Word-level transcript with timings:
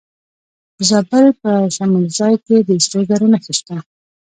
د 0.77 0.79
زابل 0.89 1.25
په 1.41 1.51
شمولزای 1.75 2.35
کې 2.45 2.57
د 2.67 2.69
سرو 2.85 3.01
زرو 3.09 3.25
نښې 3.33 3.53
شته. 3.59 3.75